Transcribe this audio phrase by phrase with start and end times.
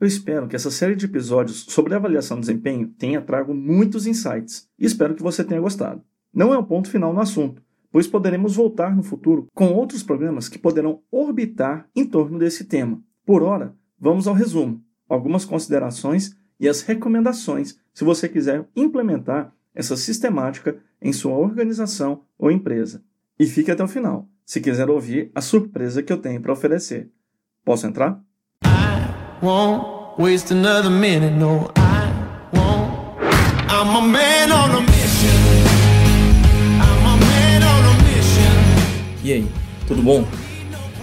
[0.00, 4.68] Eu espero que essa série de episódios sobre avaliação de desempenho tenha trago muitos insights
[4.78, 6.00] e espero que você tenha gostado.
[6.32, 7.60] Não é o ponto final no assunto,
[7.90, 13.02] pois poderemos voltar no futuro com outros programas que poderão orbitar em torno desse tema.
[13.26, 19.96] Por hora, vamos ao resumo, algumas considerações e as recomendações se você quiser implementar essa
[19.96, 23.02] sistemática em sua organização ou empresa.
[23.36, 27.10] E fique até o final, se quiser ouvir a surpresa que eu tenho para oferecer.
[27.64, 28.22] Posso entrar?
[29.40, 32.12] Won't waste another minute, no, I
[32.52, 32.90] won't.
[33.68, 35.28] I'm a man on a mission.
[36.80, 39.22] I'm a man on a mission.
[39.22, 39.46] E aí,
[39.86, 40.24] tudo bom?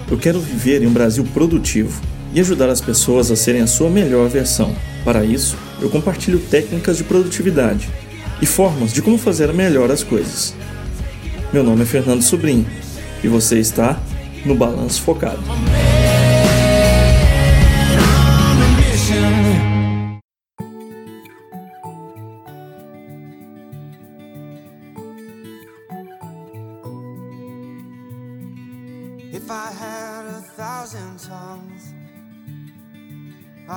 [0.09, 2.01] Eu quero viver em um Brasil produtivo
[2.33, 4.75] e ajudar as pessoas a serem a sua melhor versão.
[5.03, 7.89] Para isso, eu compartilho técnicas de produtividade
[8.41, 10.53] e formas de como fazer melhor as coisas.
[11.53, 12.65] Meu nome é Fernando Sobrinho
[13.23, 13.99] e você está
[14.45, 15.41] no Balanço Focado.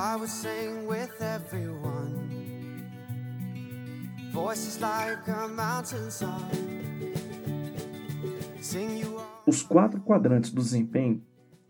[0.09, 2.25] I would sing with everyone.
[4.33, 6.49] Voices like a mountain song.
[9.45, 11.21] Os quatro quadrantes do desempenho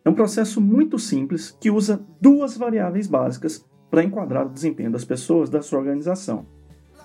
[0.06, 5.04] é um processo muito simples que usa duas variáveis básicas para enquadrar o desempenho das
[5.04, 6.46] pessoas da sua organização,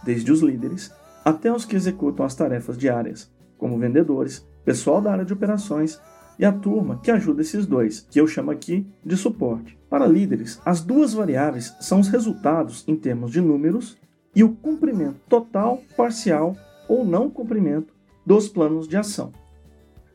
[0.05, 0.93] desde os líderes
[1.25, 6.01] até os que executam as tarefas diárias, como vendedores, pessoal da área de operações
[6.39, 9.79] e a turma que ajuda esses dois, que eu chamo aqui de suporte.
[9.89, 13.97] Para líderes, as duas variáveis são os resultados em termos de números
[14.35, 16.57] e o cumprimento total, parcial
[16.89, 17.95] ou não cumprimento
[18.27, 19.33] dos planos de ação.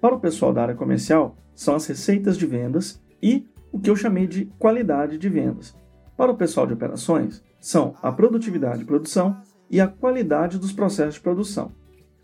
[0.02, 3.96] Para o pessoal da área comercial, são as receitas de vendas e o que eu
[3.96, 5.76] chamei de qualidade de vendas.
[6.18, 11.16] Para o pessoal de operações, são a produtividade de produção e a qualidade dos processos
[11.16, 11.72] de produção.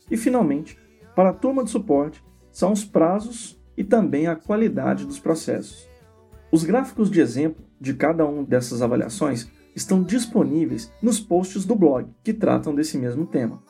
[0.10, 0.78] E, finalmente,
[1.16, 5.88] para a turma de suporte, são os prazos e também a qualidade dos processos.
[6.52, 12.08] Os gráficos de exemplo de cada uma dessas avaliações estão disponíveis nos posts do blog
[12.24, 13.62] que tratam desse mesmo tema.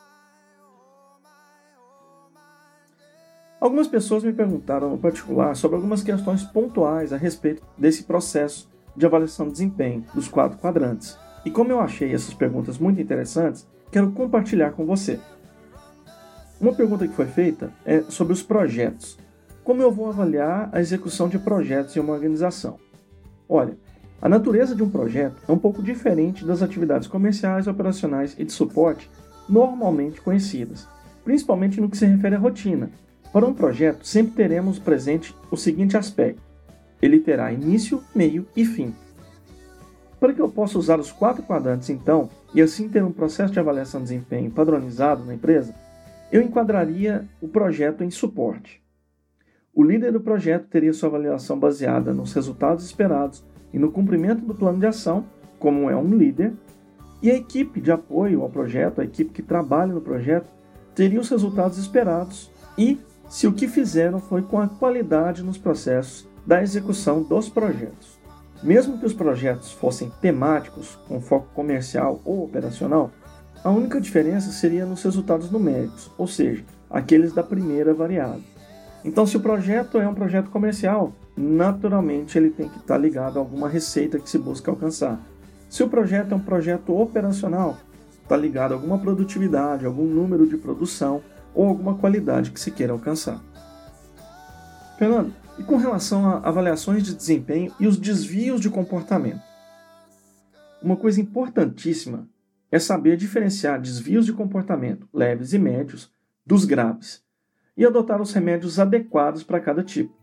[3.59, 9.05] Algumas pessoas me perguntaram no particular sobre algumas questões pontuais a respeito desse processo de
[9.05, 11.17] avaliação de desempenho dos quatro quadrantes.
[11.43, 15.19] E como eu achei essas perguntas muito interessantes, quero compartilhar com você.
[16.61, 19.17] Uma pergunta que foi feita é sobre os projetos.
[19.65, 22.77] Como eu vou avaliar a execução de projetos em uma organização?
[23.49, 23.75] Olha,
[24.21, 28.51] a natureza de um projeto é um pouco diferente das atividades comerciais, operacionais e de
[28.51, 29.09] suporte
[29.49, 30.87] normalmente conhecidas,
[31.23, 32.91] principalmente no que se refere à rotina.
[33.33, 36.43] Para um projeto, sempre teremos presente o seguinte aspecto:
[37.01, 38.93] ele terá início, meio e fim.
[40.19, 43.59] Para que eu possa usar os quatro quadrantes, então, e assim ter um processo de
[43.59, 45.73] avaliação de desempenho padronizado na empresa,
[46.31, 48.84] eu enquadraria o projeto em suporte.
[49.77, 53.43] O líder do projeto teria sua avaliação baseada nos resultados esperados
[53.73, 55.25] e no cumprimento do plano de ação,
[55.59, 56.53] como é um líder,
[57.21, 60.47] e a equipe de apoio ao projeto, a equipe que trabalha no projeto,
[60.95, 62.97] teria os resultados esperados e
[63.27, 68.17] se o que fizeram foi com a qualidade nos processos da execução dos projetos.
[68.63, 73.11] Mesmo que os projetos fossem temáticos, com foco comercial ou operacional,
[73.61, 78.54] a única diferença seria nos resultados numéricos, ou seja, aqueles da primeira variável.
[79.05, 83.39] Então, se o projeto é um projeto comercial, naturalmente ele tem que estar ligado a
[83.39, 85.21] alguma receita que se busca alcançar.
[85.69, 87.77] Se o projeto é um projeto operacional,
[88.23, 91.21] está ligado a alguma produtividade, algum número de produção
[91.53, 93.39] ou alguma qualidade que se queira alcançar.
[94.97, 99.41] Fernando, e com relação a avaliações de desempenho e os desvios de comportamento?
[100.81, 102.27] Uma coisa importantíssima
[102.71, 106.11] é saber diferenciar desvios de comportamento leves e médios
[106.43, 107.24] dos graves
[107.77, 110.13] e adotar os remédios adequados para cada tipo.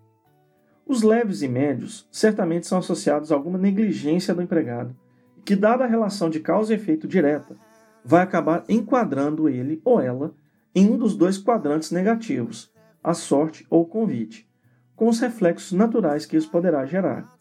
[0.86, 4.96] Os leves e médios certamente são associados a alguma negligência do empregado,
[5.44, 7.56] que, dada a relação de causa e efeito direta,
[8.04, 10.34] vai acabar enquadrando ele ou ela
[10.74, 12.72] em um dos dois quadrantes negativos,
[13.02, 14.48] a sorte ou o convite,
[14.96, 17.36] com os reflexos naturais que isso poderá gerar.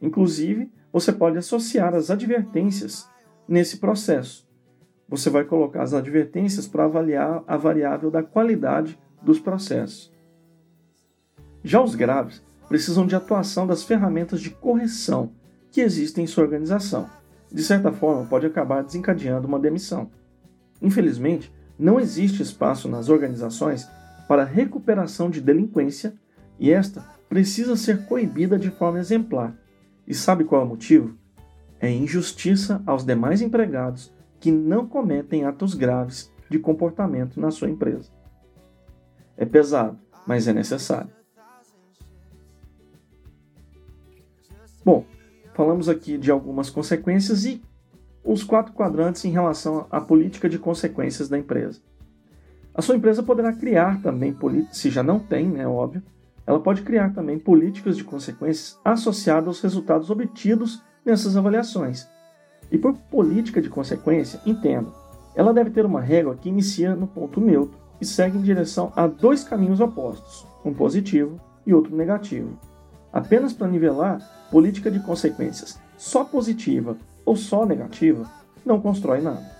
[0.00, 3.08] Inclusive, você pode associar as advertências
[3.48, 4.46] nesse processo.
[5.08, 10.12] Você vai colocar as advertências para avaliar a variável da qualidade dos processos.
[11.62, 15.32] Já os graves precisam de atuação das ferramentas de correção
[15.72, 17.10] que existem em sua organização.
[17.52, 20.10] De certa forma, pode acabar desencadeando uma demissão.
[20.80, 23.88] Infelizmente, não existe espaço nas organizações
[24.28, 26.14] para recuperação de delinquência
[26.58, 29.54] e esta precisa ser coibida de forma exemplar.
[30.06, 31.16] E sabe qual é o motivo?
[31.80, 38.15] É injustiça aos demais empregados que não cometem atos graves de comportamento na sua empresa.
[39.36, 41.10] É pesado, mas é necessário.
[44.84, 45.04] Bom,
[45.54, 47.62] falamos aqui de algumas consequências e
[48.24, 51.80] os quatro quadrantes em relação à política de consequências da empresa.
[52.74, 54.36] A sua empresa poderá criar também,
[54.70, 56.02] se já não tem, né, óbvio,
[56.46, 62.06] ela pode criar também políticas de consequências associadas aos resultados obtidos nessas avaliações.
[62.70, 64.92] E por política de consequência, entenda,
[65.34, 69.06] ela deve ter uma régua que inicia no ponto neutro e segue em direção a
[69.06, 72.58] dois caminhos opostos, um positivo e outro negativo.
[73.12, 74.20] Apenas para nivelar,
[74.50, 78.30] política de consequências só positiva ou só negativa
[78.64, 79.50] não constrói nada.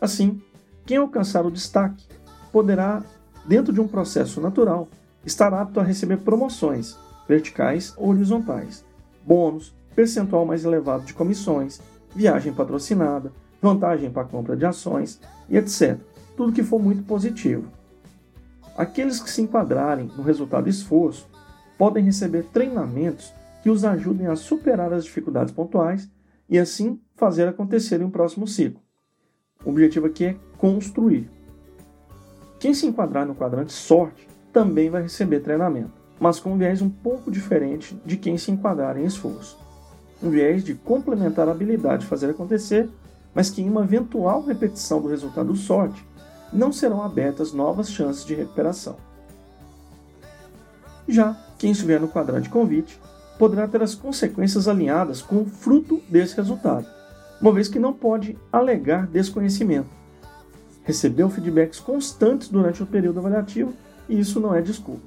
[0.00, 0.40] Assim,
[0.86, 2.06] quem alcançar o destaque
[2.52, 3.02] poderá,
[3.44, 4.88] dentro de um processo natural,
[5.24, 6.96] estar apto a receber promoções,
[7.28, 8.84] verticais ou horizontais,
[9.26, 11.80] bônus, percentual mais elevado de comissões,
[12.14, 15.98] viagem patrocinada, vantagem para compra de ações e etc.
[16.36, 17.70] Tudo que for muito positivo.
[18.76, 21.28] Aqueles que se enquadrarem no resultado esforço
[21.78, 23.32] podem receber treinamentos
[23.62, 26.10] que os ajudem a superar as dificuldades pontuais
[26.48, 28.80] e assim fazer acontecer em um próximo ciclo.
[29.64, 31.30] O objetivo aqui é construir.
[32.58, 36.90] Quem se enquadrar no quadrante sorte também vai receber treinamento, mas com um viés um
[36.90, 39.58] pouco diferente de quem se enquadrar em esforço.
[40.22, 42.88] Um viés de complementar a habilidade de fazer acontecer,
[43.34, 46.04] mas que em uma eventual repetição do resultado sorte,
[46.54, 48.96] não serão abertas novas chances de recuperação.
[51.08, 52.98] Já quem estiver no quadrante convite
[53.38, 56.86] poderá ter as consequências alinhadas com o fruto desse resultado,
[57.40, 59.88] uma vez que não pode alegar desconhecimento.
[60.84, 63.74] Recebeu feedbacks constantes durante o período avaliativo
[64.08, 65.02] e isso não é desculpa.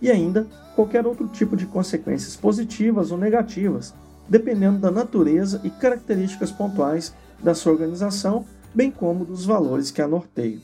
[0.00, 3.92] E ainda, qualquer outro tipo de consequências positivas ou negativas,
[4.28, 7.12] dependendo da natureza e características pontuais
[7.42, 8.44] da sua organização,
[8.78, 10.60] bem como dos valores que a norteiam.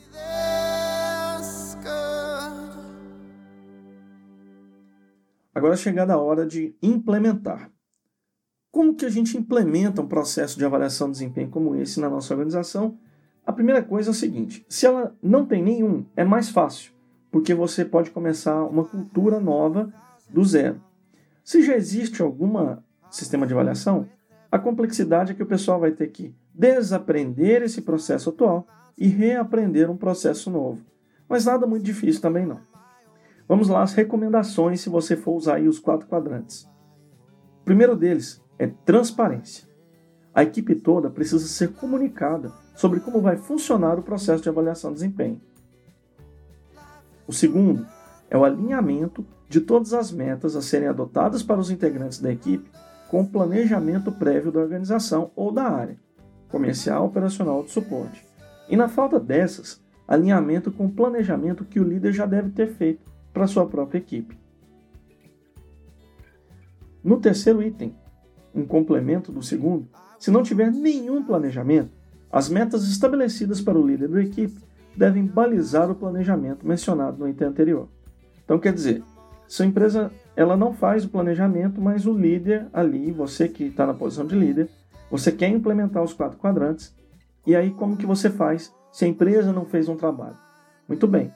[5.53, 7.69] Agora é chegada a hora de implementar.
[8.71, 12.33] Como que a gente implementa um processo de avaliação de desempenho como esse na nossa
[12.33, 12.97] organização?
[13.45, 16.93] A primeira coisa é o seguinte: se ela não tem nenhum, é mais fácil,
[17.29, 19.93] porque você pode começar uma cultura nova
[20.29, 20.81] do zero.
[21.43, 22.77] Se já existe algum
[23.11, 24.07] sistema de avaliação,
[24.49, 28.65] a complexidade é que o pessoal vai ter que desaprender esse processo atual
[28.97, 30.81] e reaprender um processo novo.
[31.27, 32.59] Mas nada muito difícil também não.
[33.47, 36.63] Vamos lá as recomendações se você for usar os quatro quadrantes.
[37.61, 39.67] O primeiro deles é transparência.
[40.33, 44.95] A equipe toda precisa ser comunicada sobre como vai funcionar o processo de avaliação de
[44.95, 45.41] desempenho.
[47.27, 47.85] O segundo
[48.29, 52.69] é o alinhamento de todas as metas a serem adotadas para os integrantes da equipe
[53.09, 55.97] com o planejamento prévio da organização ou da área,
[56.55, 58.25] comercial, operacional de suporte.
[58.69, 63.11] E na falta dessas, alinhamento com o planejamento que o líder já deve ter feito
[63.33, 64.39] para sua própria equipe.
[67.03, 67.93] No terceiro item,
[68.53, 69.85] um complemento do segundo,
[70.17, 71.91] se não tiver nenhum planejamento,
[72.31, 74.63] as metas estabelecidas para o líder da equipe
[74.95, 77.89] devem balizar o planejamento mencionado no item anterior.
[78.45, 79.03] Então, quer dizer,
[79.45, 83.93] sua empresa ela não faz o planejamento, mas o líder ali, você que está na
[83.93, 84.69] posição de líder,
[85.09, 86.95] você quer implementar os quatro quadrantes,
[87.45, 90.37] e aí como que você faz se a empresa não fez um trabalho?
[90.87, 91.33] Muito bem,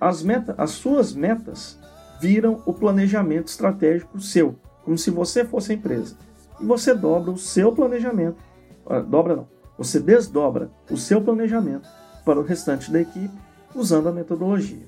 [0.00, 1.78] as, metas, as suas metas
[2.20, 6.16] viram o planejamento estratégico seu, como se você fosse a empresa.
[6.60, 8.42] E você dobra o seu planejamento,
[8.86, 11.88] ah, dobra não, você desdobra o seu planejamento
[12.24, 13.34] para o restante da equipe
[13.74, 14.86] usando a metodologia.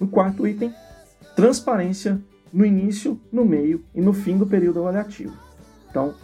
[0.00, 0.74] O quarto item,
[1.36, 2.20] transparência
[2.52, 5.36] no início, no meio e no fim do período avaliativo.
[5.88, 6.14] Então,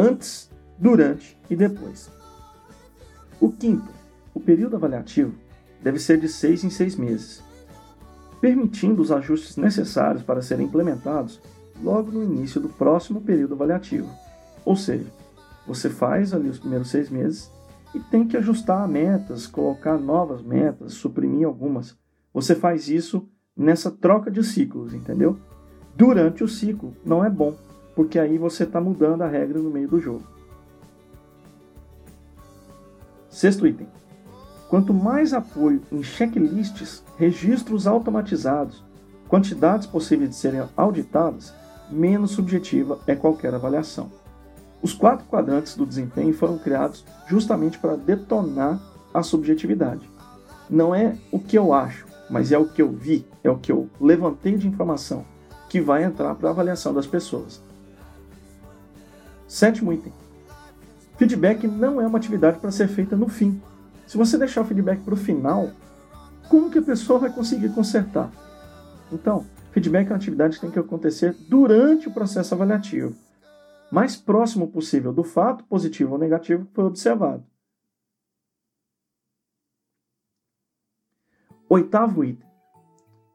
[0.00, 2.10] antes, durante e depois.
[3.38, 3.88] O quinto,
[4.32, 5.34] o período avaliativo
[5.82, 7.42] deve ser de seis em seis meses,
[8.40, 11.40] permitindo os ajustes necessários para serem implementados
[11.82, 14.08] logo no início do próximo período avaliativo.
[14.64, 15.06] Ou seja,
[15.66, 17.50] você faz ali os primeiros seis meses
[17.94, 21.96] e tem que ajustar metas, colocar novas metas, suprimir algumas.
[22.32, 25.38] Você faz isso nessa troca de ciclos, entendeu?
[25.96, 27.56] Durante o ciclo não é bom,
[28.00, 30.22] porque aí você está mudando a regra no meio do jogo.
[33.28, 33.86] Sexto item:
[34.70, 38.82] Quanto mais apoio em checklists, registros automatizados,
[39.28, 41.52] quantidades possíveis de serem auditadas,
[41.90, 44.10] menos subjetiva é qualquer avaliação.
[44.80, 48.80] Os quatro quadrantes do desempenho foram criados justamente para detonar
[49.12, 50.08] a subjetividade.
[50.70, 53.70] Não é o que eu acho, mas é o que eu vi, é o que
[53.70, 55.22] eu levantei de informação
[55.68, 57.68] que vai entrar para a avaliação das pessoas.
[59.50, 60.12] Sétimo item.
[61.18, 63.60] Feedback não é uma atividade para ser feita no fim.
[64.06, 65.72] Se você deixar o feedback para o final,
[66.48, 68.30] como que a pessoa vai conseguir consertar?
[69.10, 73.12] Então, feedback é uma atividade que tem que acontecer durante o processo avaliativo,
[73.90, 77.44] mais próximo possível do fato positivo ou negativo que foi observado.
[81.68, 82.48] Oitavo item.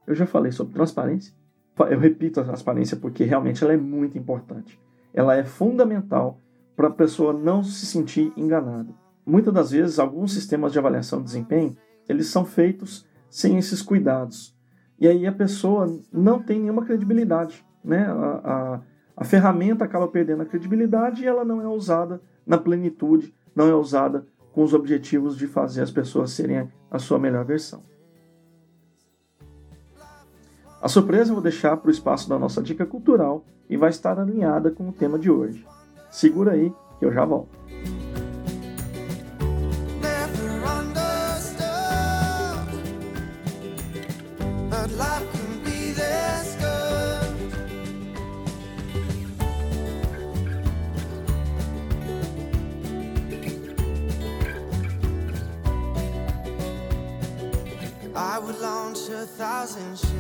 [0.07, 1.33] Eu já falei sobre transparência.
[1.77, 4.79] Eu repito a transparência porque realmente ela é muito importante.
[5.15, 6.41] Ela é fundamental
[6.75, 8.93] para a pessoa não se sentir enganada.
[9.25, 11.75] Muitas das vezes, alguns sistemas de avaliação de desempenho,
[12.07, 14.53] eles são feitos sem esses cuidados.
[14.99, 17.65] E aí a pessoa não tem nenhuma credibilidade.
[17.83, 18.05] Né?
[18.05, 18.81] A, a,
[19.15, 23.73] a ferramenta acaba perdendo a credibilidade e ela não é usada na plenitude, não é
[23.73, 27.83] usada com os objetivos de fazer as pessoas serem a sua melhor versão.
[30.81, 34.19] A surpresa eu vou deixar para o espaço da nossa dica cultural e vai estar
[34.19, 35.65] alinhada com o tema de hoje.
[36.09, 37.55] Segura aí que eu já volto.
[58.17, 58.39] I
[59.09, 60.14] a thousand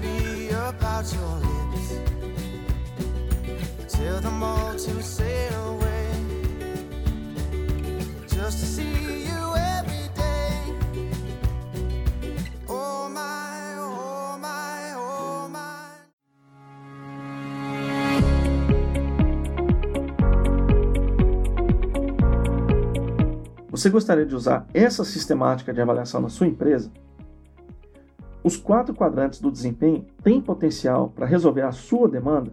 [0.00, 1.98] be about your lips.
[3.88, 6.10] Tell them all to sail away,
[8.28, 10.74] just to see you every day.
[12.68, 15.88] Oh my, oh my, oh my.
[23.70, 26.90] Você gostaria de usar essa sistemática de avaliação na sua empresa?
[28.48, 32.50] Os quatro quadrantes do desempenho têm potencial para resolver a sua demanda?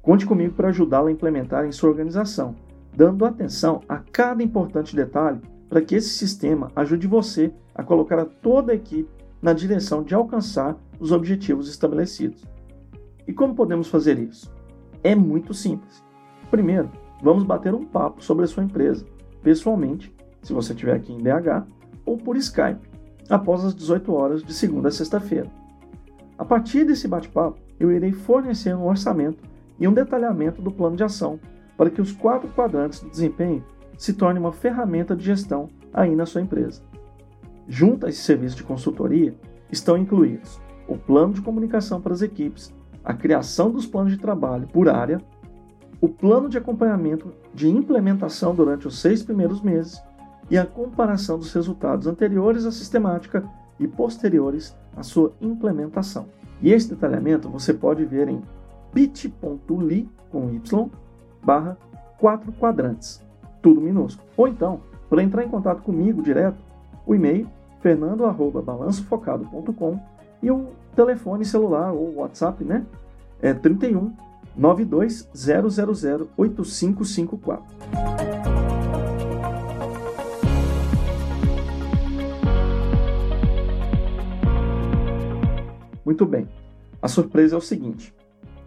[0.00, 2.56] Conte comigo para ajudá-la a implementar em sua organização,
[2.96, 8.24] dando atenção a cada importante detalhe para que esse sistema ajude você a colocar a
[8.24, 9.10] toda a equipe
[9.42, 12.42] na direção de alcançar os objetivos estabelecidos.
[13.28, 14.50] E como podemos fazer isso?
[15.04, 16.02] É muito simples.
[16.50, 16.90] Primeiro,
[17.22, 19.04] vamos bater um papo sobre a sua empresa,
[19.42, 20.10] pessoalmente,
[20.40, 21.68] se você estiver aqui em BH,
[22.06, 22.91] ou por Skype
[23.28, 25.50] após as 18 horas de segunda a sexta-feira.
[26.38, 29.42] A partir desse bate-papo, eu irei fornecer um orçamento
[29.78, 31.38] e um detalhamento do plano de ação
[31.76, 33.64] para que os quatro quadrantes do desempenho
[33.96, 36.82] se tornem uma ferramenta de gestão aí na sua empresa.
[37.68, 39.34] Junto a esse serviço de consultoria
[39.70, 42.74] estão incluídos o plano de comunicação para as equipes,
[43.04, 45.20] a criação dos planos de trabalho por área,
[46.00, 50.02] o plano de acompanhamento de implementação durante os seis primeiros meses
[50.50, 53.44] e a comparação dos resultados anteriores à sistemática
[53.78, 56.26] e posteriores à sua implementação.
[56.60, 58.42] E esse detalhamento você pode ver em
[58.92, 60.60] bit.ly com y
[61.44, 61.76] barra
[62.18, 63.20] 4 quadrantes,
[63.60, 64.28] tudo minúsculo.
[64.36, 64.80] Ou então,
[65.10, 66.58] para entrar em contato comigo direto,
[67.06, 67.48] o e-mail
[67.80, 69.98] fernando@balancofocado.com
[70.42, 72.86] e o telefone celular ou WhatsApp, né?
[73.40, 74.12] É 31
[74.56, 75.28] 92
[86.12, 86.46] Muito bem.
[87.00, 88.14] A surpresa é o seguinte: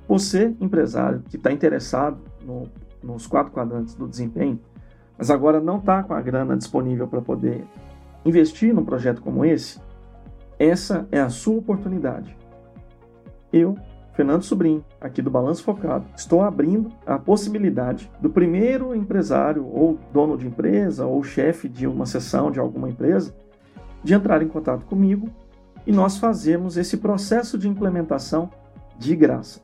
[0.08, 2.68] você, empresário, que está interessado no,
[3.04, 4.60] nos quatro quadrantes do desempenho,
[5.16, 7.64] mas agora não está com a grana disponível para poder
[8.26, 9.80] investir num projeto como esse,
[10.58, 12.36] essa é a sua oportunidade.
[13.54, 13.78] Eu,
[14.14, 20.36] Fernando Sobrinho, aqui do Balanço Focado, estou abrindo a possibilidade do primeiro empresário, ou dono
[20.36, 23.36] de empresa, ou chefe de uma seção de alguma empresa,
[24.04, 25.30] de entrar em contato comigo
[25.86, 28.50] e nós fazemos esse processo de implementação
[28.98, 29.62] de graça.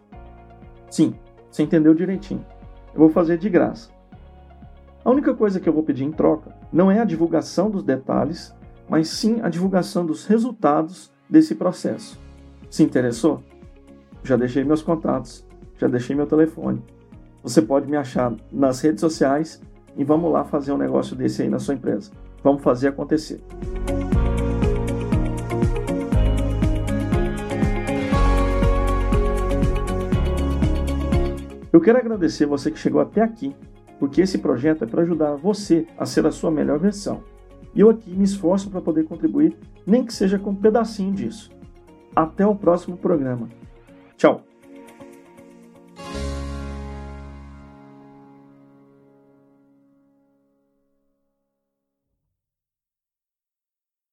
[0.90, 1.16] Sim,
[1.50, 2.46] você entendeu direitinho.
[2.94, 3.90] Eu vou fazer de graça.
[5.04, 8.54] A única coisa que eu vou pedir em troca não é a divulgação dos detalhes,
[8.88, 12.20] mas sim a divulgação dos resultados desse processo.
[12.70, 13.42] Se interessou?
[14.24, 15.46] Já deixei meus contatos,
[15.78, 16.84] já deixei meu telefone.
[17.42, 19.62] Você pode me achar nas redes sociais
[19.98, 22.12] e vamos lá fazer um negócio desse aí na sua empresa.
[22.44, 23.42] Vamos fazer acontecer.
[31.72, 33.56] Eu quero agradecer você que chegou até aqui,
[34.00, 37.24] porque esse projeto é para ajudar você a ser a sua melhor versão.
[37.74, 41.50] E eu aqui me esforço para poder contribuir, nem que seja com um pedacinho disso.
[42.16, 43.48] Até o próximo programa.
[44.18, 44.50] Tchau!